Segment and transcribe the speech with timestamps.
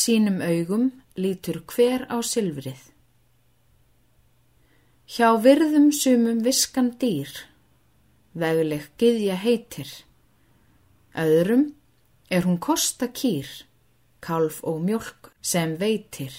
[0.00, 2.80] sínum augum lítur hver á silfrið.
[5.10, 7.30] Hjá virðum sumum viskan dýr,
[8.38, 9.90] vegleg gyðja heitir.
[11.18, 11.64] Öðrum
[12.30, 13.48] er hún kosta kýr,
[14.22, 16.30] kalf og mjölk sem veitir.